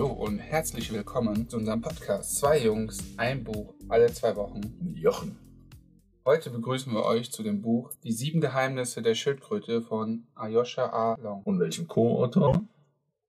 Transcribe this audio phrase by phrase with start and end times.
[0.00, 4.62] Hallo und herzlich willkommen zu unserem Podcast Zwei Jungs, ein Buch, alle zwei Wochen.
[4.80, 5.38] Mit Jochen.
[6.24, 11.18] Heute begrüßen wir euch zu dem Buch Die sieben Geheimnisse der Schildkröte von Ayosha A.
[11.20, 11.42] Long.
[11.42, 12.64] Und welchem Co-Autor?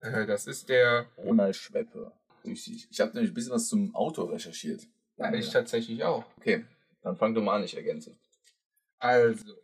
[0.02, 1.08] Äh, das ist der.
[1.18, 2.12] Ronald Schweppe.
[2.45, 2.88] Richtig.
[2.91, 4.84] Ich habe nämlich ein bisschen was zum Autor recherchiert.
[5.18, 6.25] Ja, ich tatsächlich auch.
[6.38, 6.64] Okay,
[7.02, 8.16] dann fang du mal an, ich ergänze.
[9.00, 9.55] Also,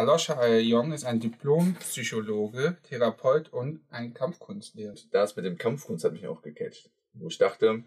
[0.00, 4.94] Alosha Ayong ist ein Diplompsychologe, Therapeut und ein Kampfkunstlehrer.
[5.10, 6.88] Das mit dem Kampfkunst hat mich auch gecatcht.
[7.12, 7.84] Wo ich dachte,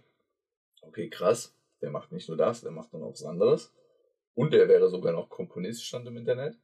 [0.84, 3.74] okay, krass, der macht nicht nur das, der macht dann auch was anderes.
[4.36, 6.56] Und der wäre sogar noch Komponist, stand im Internet.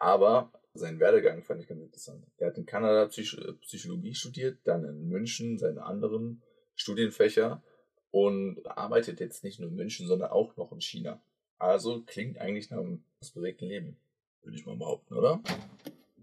[0.00, 2.26] Aber seinen Werdegang fand ich ganz interessant.
[2.38, 6.42] Er hat in Kanada Psych Psychologie studiert, dann in München seine anderen
[6.74, 7.62] Studienfächer
[8.10, 11.22] und arbeitet jetzt nicht nur in München, sondern auch noch in China.
[11.56, 13.96] Also klingt eigentlich nach einem bewegten Leben,
[14.44, 15.40] würde ich mal behaupten, oder?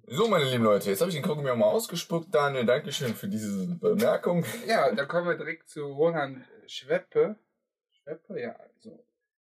[0.08, 2.34] So, meine lieben Leute, jetzt habe ich den Kaugummi auch mal ausgespuckt.
[2.36, 4.44] Daniel, Dankeschön für diese Bemerkung.
[4.68, 7.38] Ja, dann kommen wir direkt zu Roland Schweppe.
[7.92, 9.06] Schweppe, ja, also.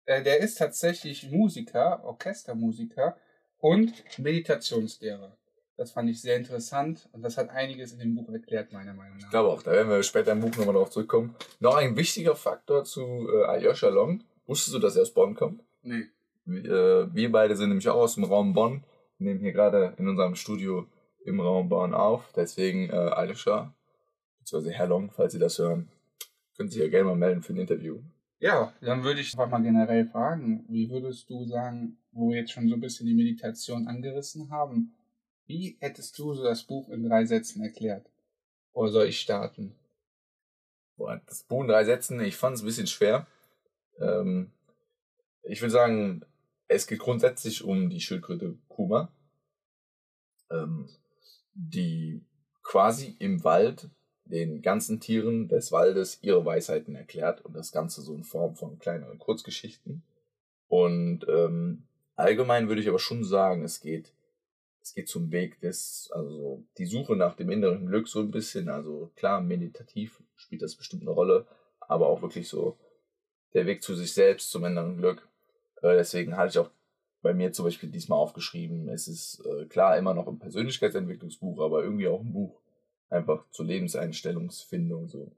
[0.05, 3.17] Äh, der ist tatsächlich Musiker, Orchestermusiker
[3.57, 5.35] und Meditationslehrer.
[5.77, 9.17] Das fand ich sehr interessant und das hat einiges in dem Buch erklärt, meiner Meinung
[9.17, 9.25] nach.
[9.25, 11.35] Ich glaube auch, da werden wir später im Buch nochmal drauf zurückkommen.
[11.59, 14.23] Noch ein wichtiger Faktor zu äh, Alyosha Long.
[14.45, 15.63] Wusstest du, dass er aus Bonn kommt?
[15.81, 16.03] Nee.
[16.45, 18.83] Wir, äh, wir beide sind nämlich auch aus dem Raum Bonn,
[19.17, 20.87] nehmen hier gerade in unserem Studio
[21.25, 22.31] im Raum Bonn auf.
[22.35, 23.73] Deswegen äh, Alyosha,
[24.39, 25.89] beziehungsweise Herr Long, falls Sie das hören,
[26.55, 27.99] können Sie sich ja gerne mal melden für ein Interview.
[28.39, 32.51] Ja, dann würde ich einfach mal generell fragen, wie würdest du sagen, wo wir jetzt
[32.51, 34.95] schon so ein bisschen die Meditation angerissen haben,
[35.45, 38.09] wie hättest du so das Buch in drei Sätzen erklärt?
[38.73, 39.75] Oder soll ich starten?
[40.97, 43.27] Boah, das Buch in drei Sätzen, ich fand es ein bisschen schwer.
[43.99, 44.51] Ähm,
[45.43, 46.25] ich würde sagen,
[46.71, 49.11] es geht grundsätzlich um die Schildkröte Kuma,
[50.49, 50.87] ähm,
[51.53, 52.25] die
[52.63, 53.89] quasi im Wald
[54.23, 58.79] den ganzen Tieren des Waldes ihre Weisheiten erklärt und das Ganze so in Form von
[58.79, 60.03] kleineren Kurzgeschichten.
[60.69, 61.83] Und ähm,
[62.15, 64.13] allgemein würde ich aber schon sagen, es geht,
[64.81, 68.69] es geht zum Weg des, also die Suche nach dem inneren Glück so ein bisschen.
[68.69, 71.45] Also klar, meditativ spielt das bestimmt eine Rolle,
[71.81, 72.77] aber auch wirklich so
[73.53, 75.27] der Weg zu sich selbst, zum inneren Glück.
[75.81, 76.69] Äh, deswegen hatte ich auch
[77.21, 81.83] bei mir zum Beispiel diesmal aufgeschrieben, es ist äh, klar immer noch ein Persönlichkeitsentwicklungsbuch, aber
[81.83, 82.59] irgendwie auch ein Buch
[83.09, 85.31] einfach zur Lebenseinstellungsfindung so.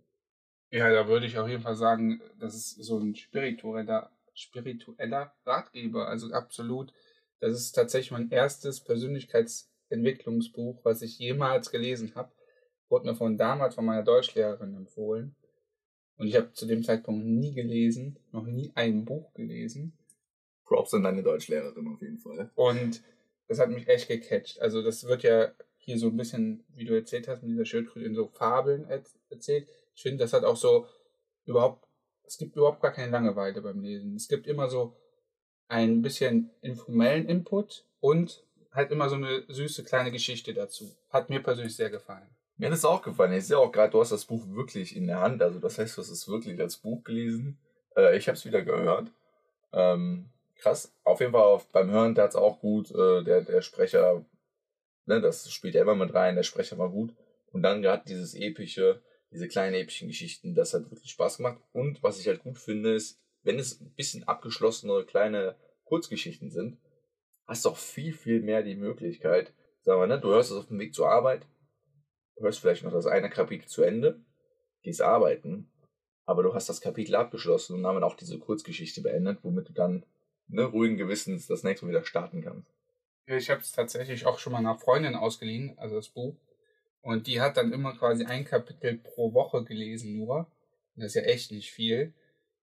[0.71, 6.07] Ja, da würde ich auf jeden Fall sagen, das ist so ein spiritueller, spiritueller Ratgeber.
[6.07, 6.93] Also absolut.
[7.39, 12.31] Das ist tatsächlich mein erstes Persönlichkeitsentwicklungsbuch, was ich jemals gelesen habe.
[12.89, 15.35] Wurde mir von damals von meiner Deutschlehrerin empfohlen.
[16.17, 19.97] Und ich habe zu dem Zeitpunkt nie gelesen, noch nie ein Buch gelesen.
[20.65, 22.49] Props an deine Deutschlehrerin auf jeden Fall.
[22.55, 23.01] Und
[23.47, 24.59] das hat mich echt gecatcht.
[24.61, 28.05] Also das wird ja hier so ein bisschen, wie du erzählt hast, mit dieser Schildkröte
[28.05, 28.87] in so Fabeln
[29.29, 29.67] erzählt.
[29.95, 30.87] Ich finde, das hat auch so
[31.45, 31.85] überhaupt,
[32.25, 34.15] es gibt überhaupt gar keine Langeweile beim Lesen.
[34.15, 34.95] Es gibt immer so
[35.67, 40.95] ein bisschen informellen Input und halt immer so eine süße kleine Geschichte dazu.
[41.09, 42.27] Hat mir persönlich sehr gefallen.
[42.57, 43.33] Mir hat es auch gefallen.
[43.33, 45.41] Ich sehe auch gerade, du hast das Buch wirklich in der Hand.
[45.41, 47.57] Also das heißt, du hast es wirklich als Buch gelesen.
[47.95, 49.11] Äh, ich habe es wieder gehört.
[49.73, 50.29] Ähm,
[50.63, 50.95] krass.
[51.03, 52.89] Auf jeden Fall beim Hören tat es auch gut.
[52.91, 54.25] Äh, der, der Sprecher,
[55.05, 56.35] ne, das spielt ja immer mit rein.
[56.35, 57.13] Der Sprecher war gut.
[57.51, 61.61] Und dann gerade dieses epische, diese kleinen epischen Geschichten, das hat wirklich Spaß gemacht.
[61.71, 66.79] Und was ich halt gut finde, ist, wenn es ein bisschen abgeschlossene kleine Kurzgeschichten sind,
[67.45, 70.67] hast du auch viel, viel mehr die Möglichkeit, sagen wir, ne, du hörst es auf
[70.67, 71.45] dem Weg zur Arbeit,
[72.37, 74.23] hörst vielleicht noch das eine Kapitel zu Ende,
[74.81, 75.69] gehst arbeiten,
[76.25, 80.05] aber du hast das Kapitel abgeschlossen und damit auch diese Kurzgeschichte beendet, womit du dann
[80.53, 82.69] ne, ruhigen Gewissens das nächste wieder starten kannst.
[83.25, 86.35] Ich habe es tatsächlich auch schon mal einer Freundin ausgeliehen, also das Buch.
[87.01, 90.47] Und die hat dann immer quasi ein Kapitel pro Woche gelesen nur.
[90.95, 92.13] Das ist ja echt nicht viel.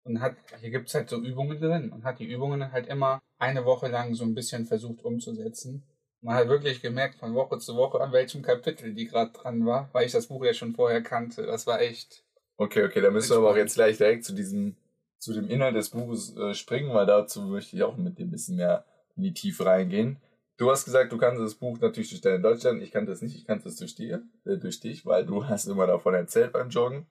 [0.02, 3.64] Und hat, hier gibt's halt so Übungen drin und hat die Übungen halt immer eine
[3.64, 5.82] Woche lang so ein bisschen versucht umzusetzen.
[6.22, 9.88] Man hat wirklich gemerkt von Woche zu Woche, an welchem Kapitel die gerade dran war,
[9.92, 11.46] weil ich das Buch ja schon vorher kannte.
[11.46, 12.24] Das war echt.
[12.56, 14.76] Okay, okay, da müssen wir aber auch jetzt gleich direkt zu diesem,
[15.20, 18.30] zu dem Inhalt des Buches äh, springen, weil dazu möchte ich auch mit dir ein
[18.30, 18.84] bisschen mehr
[19.16, 20.18] in die Tiefe reingehen.
[20.56, 22.82] Du hast gesagt, du kannst das Buch natürlich durch deine Deutschland.
[22.82, 25.66] Ich kannte es nicht, ich kannte es durch dir, äh, durch dich, weil du hast
[25.66, 27.06] immer davon erzählt beim Joggen,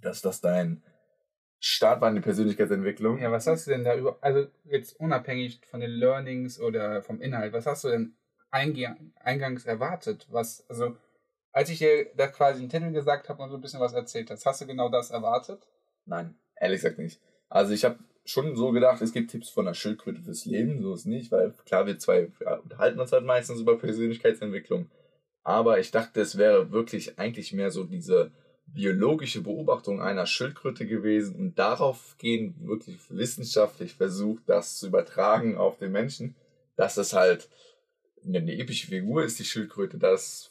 [0.00, 0.82] dass das dein
[1.58, 3.18] Start war in die Persönlichkeitsentwicklung.
[3.18, 7.20] Ja, was hast du denn da über, also jetzt unabhängig von den Learnings oder vom
[7.20, 8.14] Inhalt, was hast du denn
[8.50, 10.28] eingang, eingangs erwartet?
[10.30, 10.96] Was, also,
[11.50, 14.30] als ich dir da quasi einen Titel gesagt habe und so ein bisschen was erzählt
[14.30, 15.66] hast, hast du genau das erwartet?
[16.04, 17.20] Nein, ehrlich gesagt nicht.
[17.48, 20.94] Also ich habe schon so gedacht, es gibt Tipps von der Schildkröte fürs Leben, so
[20.94, 22.28] ist nicht, weil klar, wir zwei
[22.62, 24.90] unterhalten uns halt meistens über Persönlichkeitsentwicklung.
[25.44, 28.32] Aber ich dachte, es wäre wirklich eigentlich mehr so diese
[28.66, 35.78] biologische Beobachtung einer Schildkröte gewesen und darauf gehen wirklich wissenschaftlich versucht, das zu übertragen auf
[35.78, 36.34] den Menschen,
[36.74, 37.48] dass das halt
[38.24, 40.50] eine epische Figur ist, die Schildkröte, das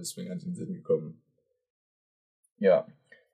[0.00, 1.20] ist mir ganz in den Sinn gekommen.
[2.58, 2.86] Ja,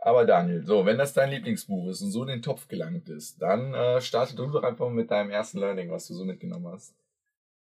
[0.04, 3.40] aber Daniel, so, wenn das dein Lieblingsbuch ist und so in den Topf gelangt ist,
[3.40, 6.93] dann äh, starte du doch einfach mit deinem ersten Learning, was du so mitgenommen hast.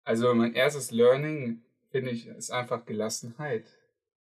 [0.04, 3.64] Also mein erstes Learning, finde ich, ist einfach Gelassenheit.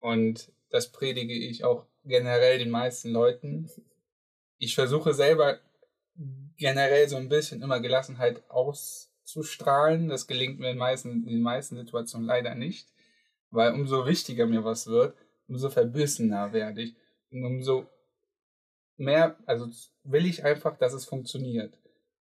[0.01, 3.71] Und das predige ich auch generell den meisten Leuten.
[4.59, 5.61] Ich versuche selber
[6.57, 10.09] generell so ein bisschen immer Gelassenheit auszustrahlen.
[10.09, 12.89] Das gelingt mir in, meisten, in den meisten Situationen leider nicht,
[13.51, 15.17] weil umso wichtiger mir was wird,
[15.47, 16.97] umso verbissener werde ich.
[17.33, 17.87] Und umso
[18.97, 19.69] mehr, also
[20.05, 21.79] will ich einfach, dass es funktioniert.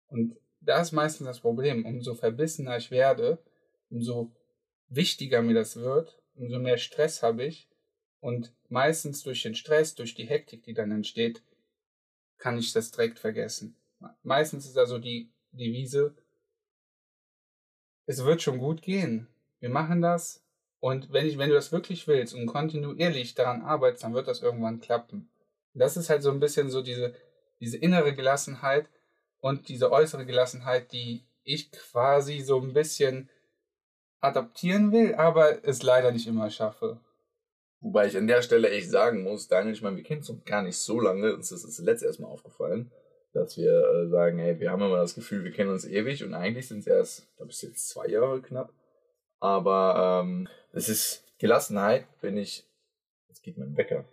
[0.07, 1.85] Und da ist meistens das Problem.
[1.85, 3.39] Umso verbissener ich werde,
[3.89, 4.31] umso
[4.87, 7.67] wichtiger mir das wird, umso mehr Stress habe ich.
[8.19, 11.43] Und meistens durch den Stress, durch die Hektik, die dann entsteht,
[12.37, 13.75] kann ich das direkt vergessen.
[14.23, 16.15] Meistens ist also die Devise,
[18.05, 19.27] es wird schon gut gehen.
[19.59, 20.43] Wir machen das.
[20.81, 24.41] Und wenn, ich, wenn du das wirklich willst und kontinuierlich daran arbeitest, dann wird das
[24.41, 25.29] irgendwann klappen.
[25.75, 27.13] Das ist halt so ein bisschen so diese,
[27.59, 28.87] diese innere Gelassenheit
[29.39, 33.29] und diese äußere Gelassenheit, die ich quasi so ein bisschen
[34.21, 36.99] adaptieren will, aber es leider nicht immer schaffe.
[37.79, 40.43] Wobei ich an der Stelle echt sagen muss, Daniel, ich meine, wir kennen uns noch
[40.45, 42.91] gar nicht so lange, uns ist das letzte erstmal aufgefallen,
[43.33, 46.33] dass wir äh, sagen, hey, wir haben immer das Gefühl, wir kennen uns ewig und
[46.33, 48.73] eigentlich sind es erst, glaube ich, jetzt zwei Jahre knapp.
[49.41, 52.63] Aber ähm, es ist Gelassenheit, wenn ich,
[53.27, 54.05] jetzt geht mein Wecker.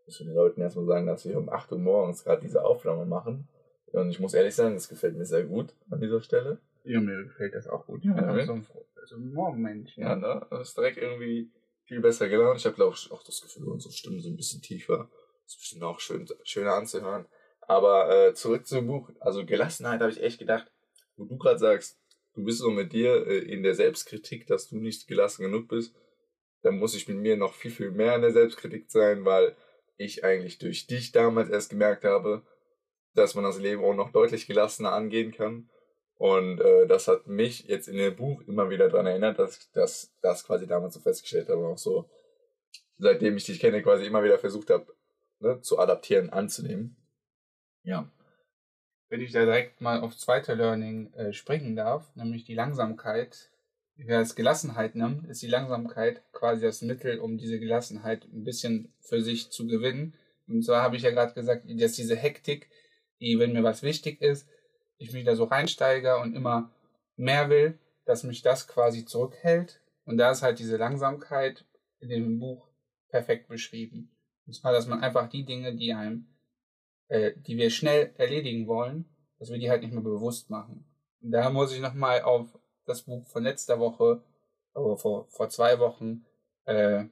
[0.00, 3.06] Ich muss den Leuten erstmal sagen, dass wir um 8 Uhr morgens gerade diese Aufnahme
[3.06, 3.48] machen.
[3.92, 6.58] Und ich muss ehrlich sagen, das gefällt mir sehr gut an dieser Stelle.
[6.84, 8.04] Ja, mir gefällt das auch gut.
[8.04, 8.66] Ja, Ja, so ein,
[9.04, 9.96] so ein Morgenmensch.
[9.96, 10.44] Ja, ne?
[10.50, 11.50] Das ist direkt irgendwie
[11.84, 12.58] viel besser gelaunt.
[12.58, 15.08] Ich habe, glaube ich, auch das Gefühl, unsere Stimmen sind ein bisschen tiefer.
[15.44, 17.26] Das ist bestimmt auch schön, schöner anzuhören.
[17.60, 19.10] Aber äh, zurück zum Buch.
[19.20, 20.70] Also Gelassenheit habe ich echt gedacht,
[21.16, 21.98] wo du gerade sagst,
[22.36, 25.94] du bist so mit dir äh, in der Selbstkritik, dass du nicht gelassen genug bist,
[26.62, 29.56] dann muss ich mit mir noch viel, viel mehr in der Selbstkritik sein, weil
[29.96, 32.42] ich eigentlich durch dich damals erst gemerkt habe,
[33.14, 35.70] dass man das Leben auch noch deutlich gelassener angehen kann.
[36.18, 39.70] Und äh, das hat mich jetzt in dem Buch immer wieder daran erinnert, dass ich
[39.72, 42.08] das, quasi damals so festgestellt habe auch so,
[42.98, 44.86] seitdem ich dich kenne, quasi immer wieder versucht habe,
[45.40, 46.96] ne, zu adaptieren, anzunehmen.
[47.82, 48.10] Ja.
[49.08, 53.50] Wenn ich da direkt mal aufs zweite Learning äh, springen darf, nämlich die Langsamkeit,
[53.96, 58.92] wer es Gelassenheit nimmt, ist die Langsamkeit quasi das Mittel, um diese Gelassenheit ein bisschen
[59.00, 60.14] für sich zu gewinnen.
[60.48, 62.68] Und zwar habe ich ja gerade gesagt, dass diese Hektik,
[63.20, 64.48] die, wenn mir was wichtig ist,
[64.98, 66.70] ich mich da so reinsteige und immer
[67.16, 69.80] mehr will, dass mich das quasi zurückhält.
[70.04, 71.64] Und da ist halt diese Langsamkeit
[72.00, 72.68] in dem Buch
[73.08, 74.10] perfekt beschrieben.
[74.46, 76.26] Und zwar, dass man einfach die Dinge, die einem,
[77.08, 79.04] äh, die wir schnell erledigen wollen,
[79.38, 80.84] dass wir die halt nicht mehr bewusst machen.
[81.22, 84.22] Und da muss ich nochmal auf das Buch von letzter Woche,
[84.74, 86.24] aber vor, vor zwei Wochen,
[86.64, 87.04] äh,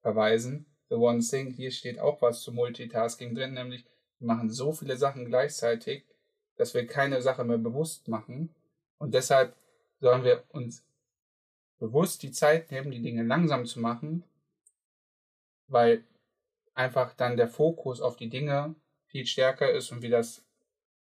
[0.00, 0.66] verweisen.
[0.88, 3.84] The One Thing, hier steht auch was zu Multitasking drin, nämlich
[4.18, 6.04] wir machen so viele Sachen gleichzeitig,
[6.56, 8.54] dass wir keine Sache mehr bewusst machen.
[8.98, 9.56] Und deshalb
[10.00, 10.84] sollen wir uns
[11.78, 14.24] bewusst die Zeit nehmen, die Dinge langsam zu machen,
[15.66, 16.04] weil
[16.74, 18.74] einfach dann der Fokus auf die Dinge
[19.12, 20.42] viel stärker ist und wir das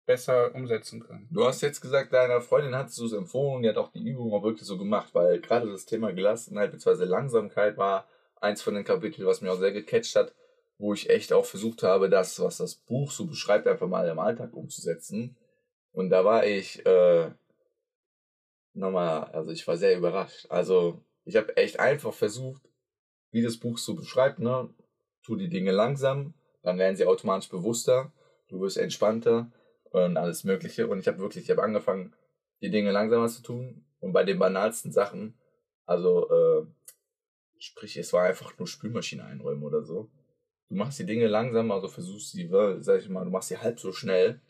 [0.05, 1.27] besser umsetzen können.
[1.29, 4.33] Du hast jetzt gesagt, deiner Freundin hast du es empfohlen, die hat auch die Übung
[4.33, 7.03] auch wirklich so gemacht, weil gerade das Thema Gelassenheit bzw.
[7.03, 8.07] Langsamkeit war
[8.39, 10.33] eins von den Kapiteln, was mir auch sehr gecatcht hat,
[10.77, 14.19] wo ich echt auch versucht habe, das, was das Buch so beschreibt, einfach mal im
[14.19, 15.35] Alltag umzusetzen.
[15.91, 17.31] Und da war ich äh,
[18.73, 20.45] nochmal, also ich war sehr überrascht.
[20.49, 22.61] Also ich habe echt einfach versucht,
[23.31, 24.69] wie das Buch so beschreibt, ne?
[25.23, 26.33] Tu die Dinge langsam,
[26.63, 28.11] dann werden sie automatisch bewusster,
[28.47, 29.51] du wirst entspannter
[29.91, 30.87] und alles Mögliche.
[30.87, 32.13] Und ich habe wirklich, ich habe angefangen,
[32.61, 33.85] die Dinge langsamer zu tun.
[33.99, 35.37] Und bei den banalsten Sachen,
[35.85, 36.65] also äh,
[37.59, 40.09] sprich, es war einfach nur Spülmaschine einräumen oder so.
[40.69, 42.49] Du machst die Dinge langsamer, also versuchst sie,
[42.79, 44.41] sag ich mal, du machst sie halb so schnell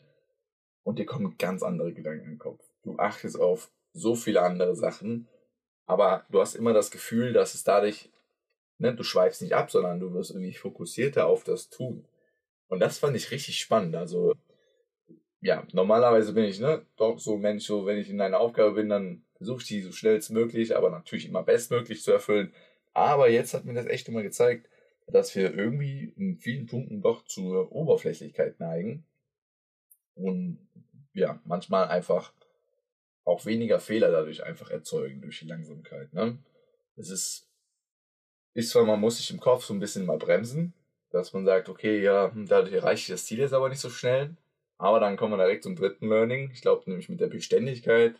[0.82, 2.64] und dir kommen ganz andere Gedanken in den Kopf.
[2.82, 5.28] Du achtest auf so viele andere Sachen,
[5.86, 8.10] aber du hast immer das Gefühl, dass es dadurch,
[8.78, 12.06] ne, du schweifst nicht ab, sondern du wirst irgendwie fokussierter auf das Tun.
[12.68, 13.96] Und das fand ich richtig spannend.
[13.96, 14.34] Also,
[15.40, 18.88] ja, normalerweise bin ich, ne, doch so Mensch, so, wenn ich in einer Aufgabe bin,
[18.88, 22.52] dann versuche ich die so schnellstmöglich, aber natürlich immer bestmöglich zu erfüllen.
[22.92, 24.68] Aber jetzt hat mir das echt immer gezeigt,
[25.06, 29.04] dass wir irgendwie in vielen Punkten doch zur Oberflächlichkeit neigen
[30.14, 30.58] und
[31.14, 32.32] ja, manchmal einfach
[33.24, 36.12] auch weniger Fehler dadurch einfach erzeugen durch die Langsamkeit.
[36.12, 36.38] Ne?
[36.96, 37.47] Es ist,
[38.58, 40.74] ist zwar, man muss sich im Kopf so ein bisschen mal bremsen,
[41.10, 43.88] dass man sagt, okay, ja, hm, dadurch erreiche ich das Ziel jetzt aber nicht so
[43.88, 44.36] schnell.
[44.78, 46.50] Aber dann kommen wir direkt zum dritten Learning.
[46.52, 48.16] Ich glaube nämlich mit der Beständigkeit,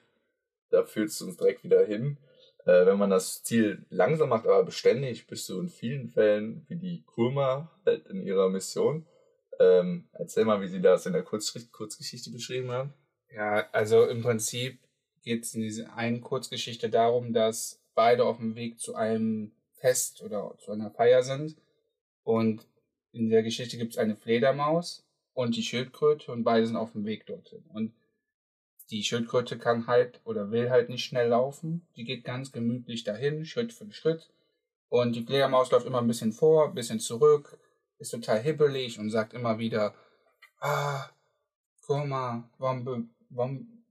[0.71, 2.19] da führt es uns direkt wieder hin.
[2.67, 6.77] Äh, wenn man das Ziel langsam macht, aber beständig, bist du in vielen Fällen wie
[6.77, 9.07] die Kurma halt in ihrer Mission.
[9.59, 12.95] Ähm, erzähl mal, wie sie das in der Kurz Kurzgeschichte beschrieben haben.
[13.35, 14.79] Ja, also im Prinzip
[15.25, 20.23] geht es in dieser einen Kurzgeschichte darum, dass beide auf dem Weg zu einem Fest
[20.23, 21.57] oder zu einer Feier sind.
[22.23, 22.67] Und
[23.13, 27.05] in der Geschichte gibt es eine Fledermaus und die Schildkröte und beide sind auf dem
[27.05, 27.65] Weg dorthin.
[27.73, 27.95] Und
[28.91, 31.87] die Schildkröte kann halt oder will halt nicht schnell laufen.
[31.97, 34.31] Die geht ganz gemütlich dahin, Schritt für Schritt.
[34.89, 37.59] Und die Fledermaus läuft immer ein bisschen vor, ein bisschen zurück,
[37.99, 39.95] ist total hibbelig und sagt immer wieder,
[40.61, 41.11] ah,
[41.87, 43.85] guck mal, warum, warum,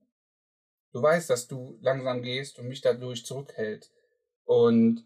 [0.91, 3.91] du weißt, dass du langsam gehst und mich dadurch zurückhält.
[4.45, 5.05] Und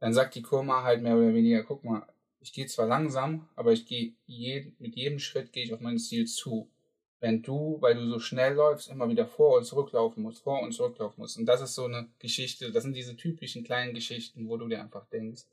[0.00, 2.06] dann sagt die Kurma halt mehr oder weniger, guck mal,
[2.40, 5.98] ich gehe zwar langsam, aber ich gehe jeden, mit jedem Schritt gehe ich auf mein
[5.98, 6.70] Ziel zu.
[7.18, 10.72] Wenn du, weil du so schnell läufst, immer wieder vor und zurücklaufen musst, vor und
[10.72, 11.38] zurücklaufen musst.
[11.38, 14.80] Und das ist so eine Geschichte, das sind diese typischen kleinen Geschichten, wo du dir
[14.80, 15.44] einfach denkst.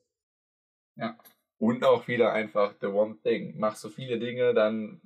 [0.96, 1.18] Ja.
[1.58, 3.54] Und auch wieder einfach the one thing.
[3.58, 5.02] Mach so viele Dinge, dann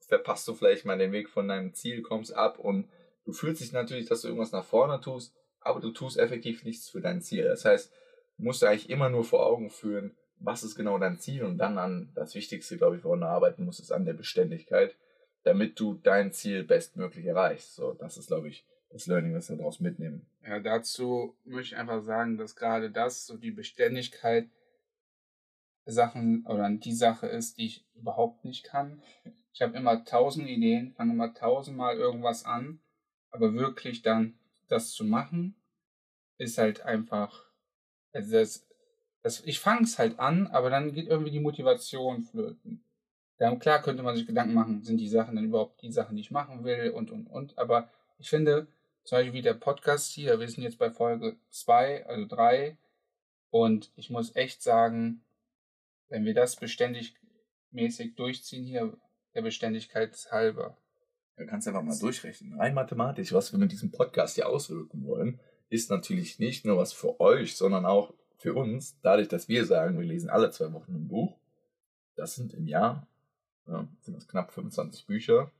[0.00, 2.88] verpasst du vielleicht mal den Weg von deinem Ziel, kommst ab und
[3.24, 6.88] du fühlst dich natürlich, dass du irgendwas nach vorne tust, aber du tust effektiv nichts
[6.88, 7.44] für dein Ziel.
[7.44, 7.92] Das heißt,
[8.36, 11.78] musst dir eigentlich immer nur vor Augen führen, was ist genau dein Ziel und dann
[11.78, 14.96] an das Wichtigste, glaube ich, woran du arbeiten musst, ist an der Beständigkeit,
[15.44, 17.74] damit du dein Ziel bestmöglich erreichst.
[17.74, 20.26] So, das ist, glaube ich, das Learning, was wir daraus mitnehmen.
[20.42, 24.48] Ja, dazu möchte ich einfach sagen, dass gerade das, so die Beständigkeit,
[25.86, 29.02] Sachen oder die Sache ist, die ich überhaupt nicht kann.
[29.52, 32.80] Ich habe immer tausend Ideen, fange immer tausendmal irgendwas an,
[33.30, 34.38] aber wirklich dann
[34.68, 35.56] das zu machen,
[36.38, 37.43] ist halt einfach,
[38.14, 38.66] also das,
[39.22, 42.82] das, ich fange es halt an, aber dann geht irgendwie die Motivation flöten.
[43.38, 46.22] Dann, klar könnte man sich Gedanken machen, sind die Sachen dann überhaupt die Sachen, die
[46.22, 47.58] ich machen will und, und, und.
[47.58, 48.68] Aber ich finde,
[49.02, 52.78] zum Beispiel wie der Podcast hier, wir sind jetzt bei Folge 2, also 3.
[53.50, 55.22] Und ich muss echt sagen,
[56.08, 57.14] wenn wir das beständig
[57.72, 58.96] mäßig durchziehen hier,
[59.34, 60.76] der Beständigkeit halber.
[61.36, 62.58] Du kannst einfach mal durchrechnen.
[62.58, 66.92] Rein mathematisch, was wir mit diesem Podcast hier auswirken wollen, ist natürlich nicht nur was
[66.92, 70.94] für euch, sondern auch für uns, dadurch, dass wir sagen, wir lesen alle zwei Wochen
[70.94, 71.36] ein Buch.
[72.16, 73.06] Das sind im Jahr
[73.66, 75.50] ja, sind das knapp 25 Bücher.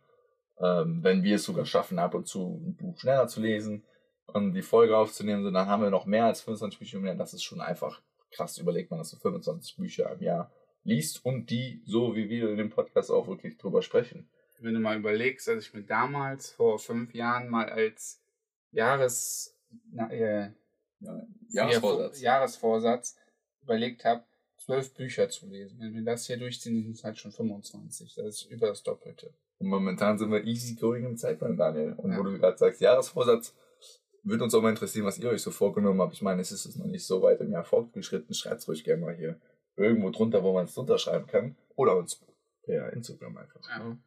[0.59, 3.83] Ähm, wenn wir es sogar schaffen, ab und zu ein Buch schneller zu lesen
[4.27, 7.15] und die Folge aufzunehmen, dann haben wir noch mehr als 25 Bücher mehr.
[7.15, 8.59] Das ist schon einfach krass.
[8.59, 10.53] Überlegt man, dass du 25 Bücher im Jahr
[10.85, 14.29] liest und die, so wie wir in dem Podcast auch wirklich drüber sprechen.
[14.61, 18.23] Wenn du mal überlegst, dass ich mir damals vor fünf Jahren mal als
[18.71, 19.54] Jahres,
[19.91, 20.51] na, äh,
[21.01, 22.21] ja, Jahresvorsatz.
[22.21, 23.17] Jahresvorsatz
[23.63, 24.25] überlegt habe,
[24.59, 25.79] zwölf Bücher zu lesen.
[25.81, 28.15] Wenn wir das hier durchziehen, sind es halt schon 25.
[28.15, 29.33] Das ist über das Doppelte.
[29.59, 31.95] Und momentan sind wir easy going im Zeitplan, Daniel.
[31.95, 32.19] Und ja.
[32.19, 33.55] wo du gerade sagst, Jahresvorsatz,
[34.23, 36.15] würde uns auch mal interessieren, was ihr euch so vorgenommen habt.
[36.15, 38.35] Ich meine, es ist noch nicht so weit im Jahr fortgeschritten.
[38.35, 39.39] Schreibt es ruhig gerne mal hier
[39.77, 41.57] irgendwo drunter, wo man es drunter schreiben kann.
[41.77, 42.21] Oder uns
[42.63, 43.61] per Instagram einfach.
[43.69, 43.99] Ja.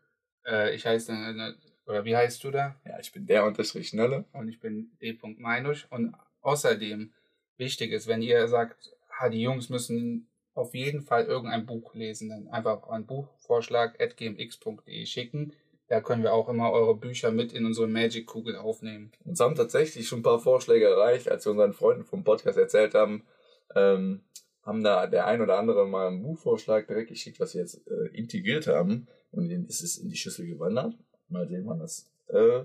[0.45, 1.53] Äh, ich heiße, äh,
[1.87, 2.75] oder wie heißt du da?
[2.85, 4.25] Ja, ich bin der unterstrich Schneller.
[4.33, 5.17] Und ich bin d.
[5.37, 5.87] Meinusch.
[5.89, 7.13] Und außerdem
[7.57, 12.29] wichtig ist, wenn ihr sagt, ah, die Jungs müssen auf jeden Fall irgendein Buch lesen.
[12.29, 15.53] Dann einfach einen Buchvorschlag at gmx.de schicken.
[15.87, 19.13] Da können wir auch immer eure Bücher mit in unsere Magic-Kugel aufnehmen.
[19.23, 22.93] Uns haben tatsächlich schon ein paar Vorschläge erreicht, als wir unseren Freunden vom Podcast erzählt
[22.93, 23.25] haben.
[23.73, 24.25] Ähm,
[24.63, 28.07] haben da der ein oder andere mal einen Buchvorschlag direkt geschickt, was wir jetzt äh,
[28.13, 29.07] integriert haben.
[29.31, 30.97] Und es ist in die Schüssel gewandert.
[31.29, 32.63] Mal sehen, wann das äh,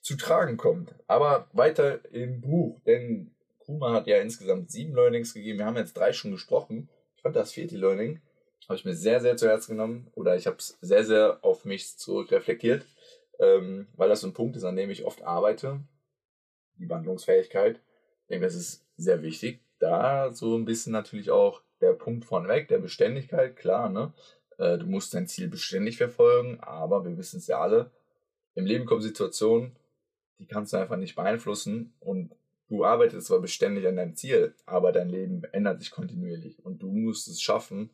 [0.00, 0.94] zu tragen kommt.
[1.06, 5.58] Aber weiter im Buch, denn Kuma hat ja insgesamt sieben Learnings gegeben.
[5.58, 6.88] Wir haben jetzt drei schon gesprochen.
[7.16, 8.20] Ich fand das vierte Learning,
[8.68, 11.64] habe ich mir sehr, sehr zu Herzen genommen oder ich habe es sehr, sehr auf
[11.64, 12.84] mich zurückreflektiert,
[13.38, 15.80] ähm, weil das so ein Punkt ist, an dem ich oft arbeite.
[16.78, 17.80] Die Wandlungsfähigkeit.
[18.22, 19.60] Ich denke, das ist sehr wichtig.
[19.78, 24.12] Da so ein bisschen natürlich auch der Punkt vorneweg, der Beständigkeit, klar, ne?
[24.58, 27.90] Äh, du musst dein Ziel beständig verfolgen, aber wir wissen es ja alle,
[28.54, 29.76] im Leben kommen Situationen,
[30.38, 32.34] die kannst du einfach nicht beeinflussen und
[32.68, 36.92] du arbeitest zwar beständig an deinem Ziel, aber dein Leben ändert sich kontinuierlich und du
[36.92, 37.90] musst es schaffen,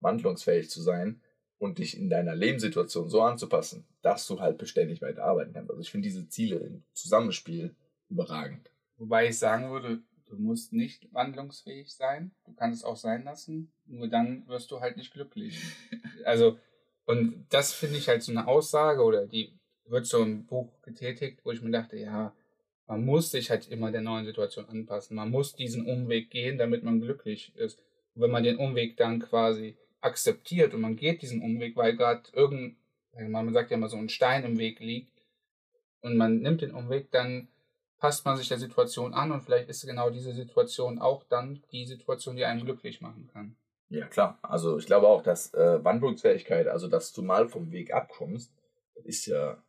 [0.00, 1.20] wandlungsfähig zu sein
[1.58, 5.70] und dich in deiner Lebenssituation so anzupassen, dass du halt beständig weiter arbeiten kannst.
[5.70, 7.74] Also ich finde diese Ziele im Zusammenspiel
[8.08, 8.70] überragend.
[8.96, 13.72] Wobei ich sagen würde, du musst nicht wandlungsfähig sein, du kannst es auch sein lassen,
[13.86, 15.60] nur dann wirst du halt nicht glücklich.
[16.24, 16.58] also,
[17.06, 19.52] und das finde ich halt so eine Aussage oder die
[19.86, 22.34] wird so im Buch getätigt, wo ich mir dachte, ja,
[22.86, 25.16] man muss sich halt immer der neuen Situation anpassen.
[25.16, 27.78] Man muss diesen Umweg gehen, damit man glücklich ist.
[28.14, 32.22] Und wenn man den Umweg dann quasi akzeptiert und man geht diesen Umweg, weil gerade
[32.32, 32.76] irgend,
[33.12, 35.22] man sagt ja immer so ein Stein im Weg liegt
[36.00, 37.48] und man nimmt den Umweg, dann
[37.98, 41.86] passt man sich der Situation an und vielleicht ist genau diese Situation auch dann die
[41.86, 43.56] Situation, die einen glücklich machen kann.
[43.90, 44.38] Ja, klar.
[44.42, 48.52] Also ich glaube auch, dass äh, Wandlungsfähigkeit, also dass du mal vom Weg abkommst,
[49.04, 49.62] ist ja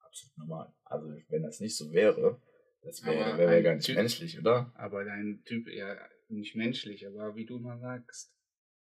[0.00, 0.72] absolut normal.
[0.84, 2.40] Also wenn das nicht so wäre,
[2.82, 4.70] das wäre wär, wär gar nicht typ, menschlich, oder?
[4.76, 5.96] Aber dein Typ ja
[6.28, 8.32] nicht menschlich, aber wie du mal sagst,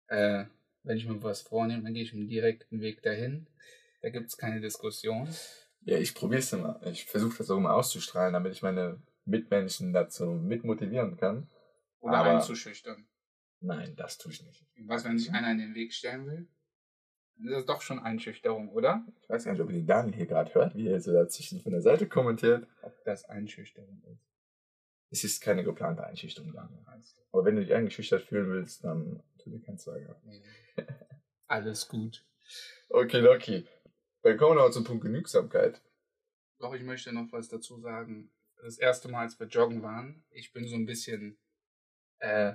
[0.09, 0.45] äh,
[0.83, 3.47] wenn ich mir was vornehme, dann gehe ich einen direkten Weg dahin.
[4.03, 5.29] Da gibt es keine Diskussion.
[5.85, 6.81] Ja, ich probiere es immer.
[6.87, 11.49] Ich versuche das auch immer auszustrahlen, damit ich meine Mitmenschen dazu mitmotivieren kann.
[12.01, 13.07] Oder Aber einzuschüchtern.
[13.61, 14.67] Nein, das tue ich nicht.
[14.87, 16.49] Was, wenn sich einer in den Weg stellen will?
[17.37, 19.07] Dann ist das doch schon Einschüchterung, oder?
[19.23, 21.61] Ich weiß gar nicht, ob ihr den Daniel hier gerade hört, wie er so dazwischen
[21.61, 22.67] von der Seite kommentiert.
[22.83, 24.29] Ob das Einschüchterung ist.
[25.11, 26.85] Es ist keine geplante Einschüchterung, Daniel.
[27.33, 30.17] Aber wenn du dich eingeschüchtert fühlen willst, dann tu dir keine Sorge.
[31.47, 32.25] Alles gut.
[32.89, 33.67] Okay, okay.
[34.23, 35.81] Dann kommen wir noch zum Punkt Genügsamkeit.
[36.59, 38.31] Doch, ich möchte noch was dazu sagen.
[38.63, 41.37] Das erste Mal, als wir joggen waren, ich bin so ein bisschen
[42.21, 42.53] äh,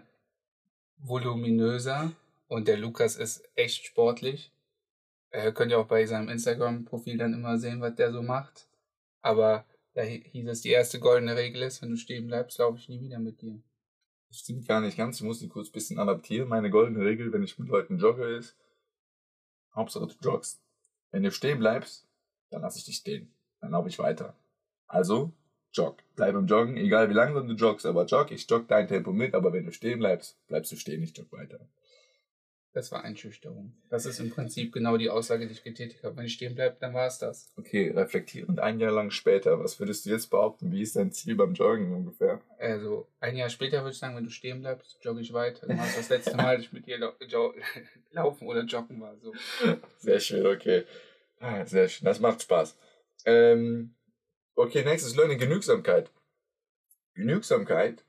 [0.98, 2.14] voluminöser
[2.48, 4.54] und der Lukas ist echt sportlich.
[5.32, 8.68] Äh, könnt ihr auch bei seinem Instagram-Profil dann immer sehen, was der so macht.
[9.22, 12.88] Aber da hieß es, die erste goldene Regel ist, wenn du stehen bleibst, laufe ich
[12.88, 13.62] nie wieder mit dir.
[14.30, 15.18] Das stimmt gar nicht ganz.
[15.18, 16.48] Ich muss die kurz ein bisschen adaptieren.
[16.48, 18.56] Meine goldene Regel, wenn ich mit Leuten jogge, ist,
[19.76, 20.62] Hauptsache du joggst.
[21.12, 22.06] Wenn du stehen bleibst,
[22.50, 23.32] dann lasse ich dich stehen.
[23.62, 24.36] Dann laufe ich weiter.
[24.88, 25.32] Also,
[25.74, 25.98] jogg.
[26.16, 28.34] Bleib im Joggen, egal wie langsam du joggst, aber jogg.
[28.34, 31.32] Ich jogg dein Tempo mit, aber wenn du stehen bleibst, bleibst du stehen, ich jogg
[31.32, 31.60] weiter.
[32.74, 33.74] Das war Einschüchterung.
[33.90, 36.18] Das ist im Prinzip genau die Aussage, die ich getätigt habe.
[36.18, 37.52] Wenn ich stehen bleibe, dann war es das.
[37.58, 40.72] Okay, reflektierend ein Jahr lang später, was würdest du jetzt behaupten?
[40.72, 42.42] Wie ist dein Ziel beim Joggen ungefähr?
[42.60, 45.66] Also, ein Jahr später würde ich sagen, wenn du stehen bleibst, jogge ich weiter.
[45.66, 47.00] Dann war es das letzte Mal, dass ich mit dir
[48.12, 49.18] laufen oder joggen war.
[49.18, 49.34] So.
[49.98, 50.84] Sehr schön, okay.
[51.40, 52.78] Ah, sehr schön, das macht Spaß.
[53.26, 53.96] Ähm,
[54.56, 56.12] okay, nächstes Learning, Genügsamkeit.
[57.14, 58.04] Genügsamkeit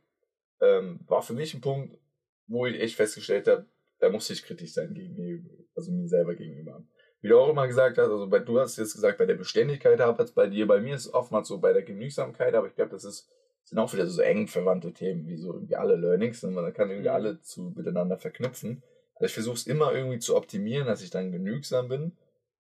[0.61, 1.99] ähm, war für mich ein Punkt,
[2.47, 3.67] wo ich echt festgestellt habe,
[3.99, 6.83] da musste ich kritisch sein gegenüber, also mir selber gegenüber.
[7.21, 9.99] Wie du auch immer gesagt hast, also bei, du hast jetzt gesagt, bei der Beständigkeit
[9.99, 12.75] hapert es bei dir, bei mir ist es oftmals so bei der Genügsamkeit, aber ich
[12.75, 13.29] glaube, das ist,
[13.65, 16.91] sind auch wieder so eng verwandte Themen, wie so irgendwie alle Learnings, und man kann
[16.91, 17.15] irgendwie mhm.
[17.15, 18.83] alle zu miteinander verknüpfen.
[19.17, 22.13] Also ich versuche es immer irgendwie zu optimieren, dass ich dann genügsam bin.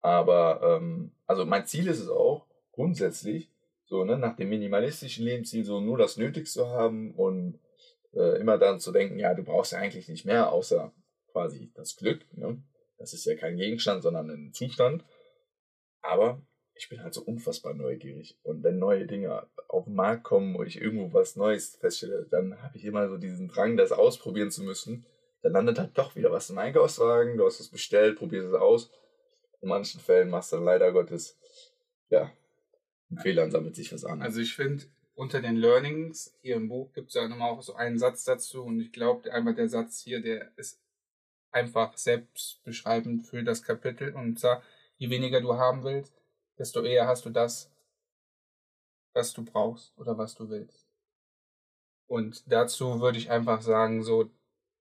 [0.01, 3.51] Aber ähm, also mein Ziel ist es auch, grundsätzlich,
[3.87, 7.59] so, ne, nach dem minimalistischen Lebensziel so nur das Nötigste haben und
[8.13, 10.93] äh, immer dann zu denken, ja, du brauchst ja eigentlich nicht mehr, außer
[11.37, 12.25] quasi das Glück.
[12.33, 12.63] Ne?
[12.97, 15.05] Das ist ja kein Gegenstand, sondern ein Zustand.
[16.01, 16.41] Aber
[16.75, 18.39] ich bin halt so unfassbar neugierig.
[18.43, 22.63] Und wenn neue Dinge auf den Markt kommen, wo ich irgendwo was Neues feststelle, dann
[22.63, 25.05] habe ich immer so diesen Drang, das ausprobieren zu müssen.
[25.43, 28.91] Dann landet halt doch wieder was im Einkaufswagen, du hast es bestellt, probierst es aus.
[29.61, 31.37] In manchen Fällen machst du dann leider Gottes,
[32.09, 32.33] ja,
[33.11, 34.23] in Fehlern sammelt sich was an.
[34.23, 37.75] Also ich finde, unter den Learnings hier im Buch gibt es ja nochmal auch so
[37.75, 40.81] einen Satz dazu und ich glaube, einmal der Satz hier, der ist
[41.51, 44.15] einfach selbstbeschreibend für das Kapitel.
[44.15, 44.63] Und zwar,
[44.97, 46.15] je weniger du haben willst,
[46.59, 47.71] desto eher hast du das,
[49.13, 50.87] was du brauchst oder was du willst.
[52.07, 54.31] Und dazu würde ich einfach sagen, so,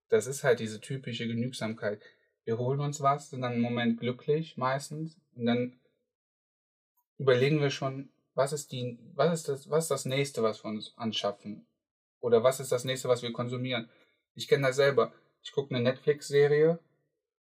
[0.09, 2.01] das ist halt diese typische Genügsamkeit.
[2.43, 5.79] Wir holen uns was, sind dann einen Moment glücklich meistens und dann
[7.17, 10.69] überlegen wir schon, was ist die, was ist das, was ist das nächste, was wir
[10.69, 11.65] uns anschaffen?
[12.19, 13.89] Oder was ist das nächste, was wir konsumieren?
[14.35, 15.13] Ich kenne das selber
[15.45, 16.79] ich gucke eine Netflix-Serie,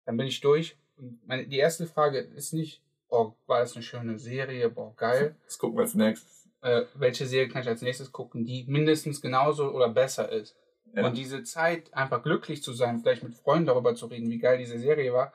[0.05, 0.77] dann bin ich durch.
[0.97, 5.35] Und meine, die erste Frage ist nicht, oh, war das eine schöne Serie, boah, geil.
[5.45, 6.47] Was gucken wir als nächstes?
[6.61, 10.55] Äh, welche Serie kann ich als nächstes gucken, die mindestens genauso oder besser ist.
[10.95, 11.05] Ja.
[11.05, 14.57] Und diese Zeit, einfach glücklich zu sein, vielleicht mit Freunden darüber zu reden, wie geil
[14.57, 15.33] diese Serie war,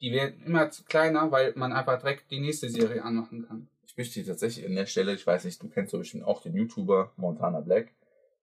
[0.00, 3.68] die werden immer kleiner, weil man einfach direkt die nächste Serie anmachen kann.
[3.86, 6.54] Ich möchte tatsächlich an der Stelle, ich weiß nicht, du kennst so bestimmt auch den
[6.54, 7.88] YouTuber Montana Black,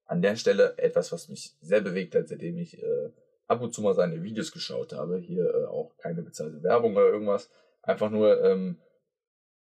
[0.05, 3.09] an der Stelle etwas, was mich sehr bewegt hat, seitdem ich äh,
[3.47, 5.17] ab und zu mal seine Videos geschaut habe.
[5.17, 7.49] Hier äh, auch keine bezahlte Werbung oder irgendwas.
[7.81, 8.77] Einfach nur, ähm,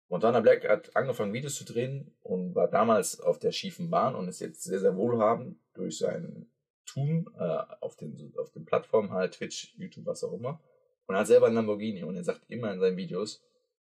[0.10, 4.28] Montana Black hat angefangen Videos zu drehen und war damals auf der schiefen Bahn und
[4.28, 6.50] ist jetzt sehr, sehr wohlhabend durch sein
[6.86, 10.60] Tun äh, auf, den, auf den Plattformen, halt Twitch, YouTube, was auch immer.
[11.06, 13.42] Und hat selber einen Lamborghini und er sagt immer in seinen Videos,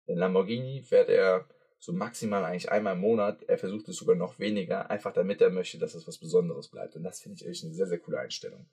[0.08, 1.46] den Lamborghini fährt er
[1.78, 3.42] so maximal eigentlich einmal im Monat.
[3.44, 6.96] Er versucht es sogar noch weniger, einfach damit er möchte, dass es was Besonderes bleibt.
[6.96, 8.66] Und das finde ich echt eine sehr, sehr coole Einstellung.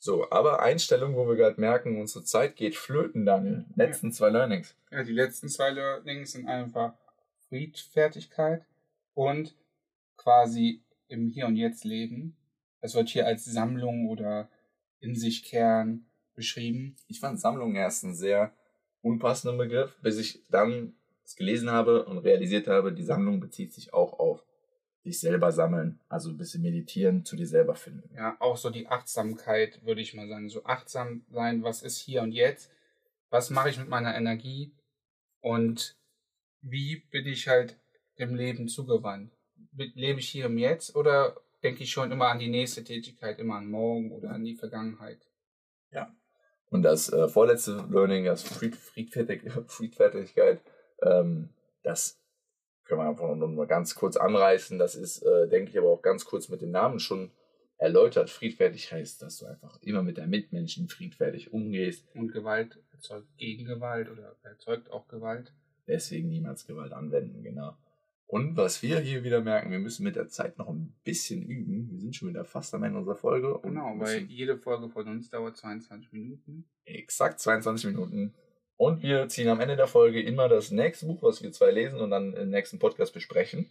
[0.00, 3.64] So, aber Einstellung, wo wir gerade merken, unsere Zeit geht flöten, Daniel.
[3.74, 4.76] Letzten zwei Learnings.
[4.92, 6.94] Ja, die letzten zwei Learnings sind einfach
[7.48, 8.64] Friedfertigkeit
[9.14, 9.54] und
[10.16, 12.36] quasi im Hier und Jetzt leben.
[12.80, 14.48] Es wird hier als Sammlung oder
[15.00, 16.96] in sich kehren beschrieben.
[17.08, 18.52] Ich fand Sammlung erst einen sehr
[19.02, 23.92] unpassenden Begriff, bis ich dann es gelesen habe und realisiert habe, die Sammlung bezieht sich
[23.92, 24.44] auch auf
[25.04, 28.10] dich selber sammeln, also ein bisschen meditieren, zu dir selber finden.
[28.14, 30.48] Ja, auch so die Achtsamkeit, würde ich mal sagen.
[30.48, 32.70] So achtsam sein, was ist hier und jetzt,
[33.30, 34.72] was mache ich mit meiner Energie
[35.40, 35.96] und
[36.60, 37.78] wie bin ich halt
[38.18, 39.32] dem Leben zugewandt.
[39.72, 43.56] Lebe ich hier im Jetzt oder denke ich schon immer an die nächste Tätigkeit, immer
[43.56, 45.18] an morgen oder an die Vergangenheit?
[45.92, 46.14] Ja.
[46.70, 50.60] Und das äh, vorletzte Learning, das Fried, Friedfertig, Friedfertigkeit,
[51.02, 51.50] ähm,
[51.82, 52.20] das
[52.88, 54.78] können wir einfach noch mal ganz kurz anreißen.
[54.78, 57.30] Das ist, äh, denke ich, aber auch ganz kurz mit dem Namen schon
[57.76, 58.30] erläutert.
[58.30, 62.04] Friedfertig heißt, dass du einfach immer mit deinen Mitmenschen friedfertig umgehst.
[62.14, 65.52] Und Gewalt erzeugt Gegengewalt oder erzeugt auch Gewalt.
[65.86, 67.76] Deswegen niemals Gewalt anwenden, genau.
[68.26, 71.90] Und was wir hier wieder merken, wir müssen mit der Zeit noch ein bisschen üben.
[71.90, 73.58] Wir sind schon wieder fast am Ende unserer Folge.
[73.62, 76.66] Genau, weil jede Folge von uns dauert 22 Minuten.
[76.84, 78.34] Exakt 22 Minuten.
[78.78, 82.00] Und wir ziehen am Ende der Folge immer das nächste Buch, was wir zwei lesen
[82.00, 83.68] und dann im nächsten Podcast besprechen.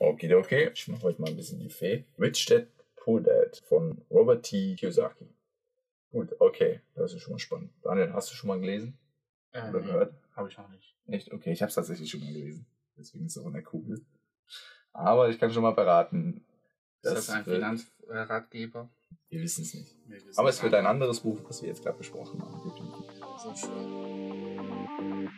[0.00, 0.70] Okay, okay.
[0.74, 2.04] Ich mache heute mal ein bisschen die Fee.
[2.18, 4.74] Rich Dad Poor Dad von Robert T.
[4.74, 5.28] Kiyosaki.
[6.10, 6.80] Gut, okay.
[6.96, 7.70] Das ist schon mal spannend.
[7.82, 8.98] Daniel, hast du schon mal gelesen?
[9.52, 10.14] Äh, Oder gehört?
[10.34, 10.96] Habe ich noch nicht.
[11.06, 11.32] Nicht?
[11.32, 12.66] Okay, ich habe es tatsächlich schon mal gelesen.
[12.96, 14.04] Deswegen ist es auch in der Kugel.
[14.92, 16.44] Aber ich kann schon mal verraten.
[17.02, 18.90] Ist das ein Finanzratgeber?
[19.30, 19.94] Wir wissen es nicht.
[20.36, 22.72] Aber es wird ein anderes Buch, das wir jetzt gerade besprochen haben.
[23.42, 25.28] So schön.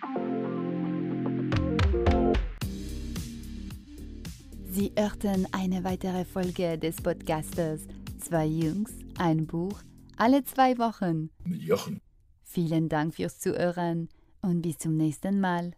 [4.71, 7.81] Sie hörten eine weitere Folge des Podcasters
[8.21, 9.81] Zwei Jungs, ein Buch,
[10.17, 11.31] alle zwei Wochen.
[11.45, 12.01] Mit Jochen.
[12.45, 14.09] Vielen Dank fürs Zuhören
[14.43, 15.73] und bis zum nächsten Mal.